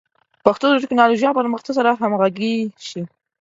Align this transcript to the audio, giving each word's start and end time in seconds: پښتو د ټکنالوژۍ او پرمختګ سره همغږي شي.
پښتو 0.45 0.65
د 0.71 0.75
ټکنالوژۍ 0.83 1.25
او 1.27 1.37
پرمختګ 1.41 1.71
سره 1.77 1.97
همغږي 2.01 2.53
شي. 2.87 3.01